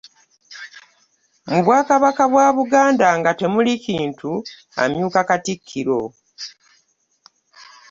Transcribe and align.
Mu 1.49 1.59
Bwakabaka 1.65 2.23
bwa 2.31 2.47
Buganda 2.57 3.07
nga 3.19 3.31
temuli 3.39 3.73
kintu 3.85 4.31
amyuka 4.83 5.19
Katikkiro. 5.29 6.01